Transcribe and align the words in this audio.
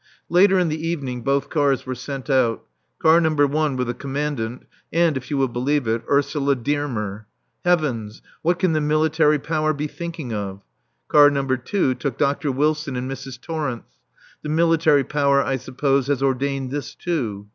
Later 0.29 0.57
in 0.57 0.69
the 0.69 0.87
evening 0.87 1.21
both 1.21 1.51
cars 1.51 1.85
were 1.85 1.93
sent 1.93 2.27
out, 2.27 2.65
Car 2.97 3.21
No. 3.21 3.35
1 3.35 3.75
with 3.75 3.85
the 3.85 3.93
Commandant 3.93 4.65
and, 4.91 5.15
if 5.15 5.29
you 5.29 5.37
will 5.37 5.47
believe 5.47 5.85
it, 5.87 6.01
Ursula 6.09 6.55
Dearmer. 6.55 7.27
Heavens! 7.63 8.23
What 8.41 8.57
can 8.57 8.73
the 8.73 8.81
Military 8.81 9.37
Power 9.37 9.73
be 9.73 9.85
thinking 9.85 10.33
of? 10.33 10.63
Car 11.07 11.29
No. 11.29 11.45
2 11.45 11.93
took 11.93 12.17
Dr. 12.17 12.51
Wilson 12.51 12.95
and 12.95 13.07
Mrs. 13.11 13.39
Torrence. 13.39 13.99
The 14.41 14.49
Military 14.49 15.03
Power, 15.03 15.43
I 15.45 15.57
suppose, 15.57 16.07
has 16.07 16.23
ordained 16.23 16.71
this 16.71 16.95
too. 16.95 17.47